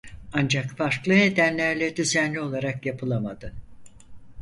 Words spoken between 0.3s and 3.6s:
Ancak farklı nedenlerle düzenli olarak yapılamadı.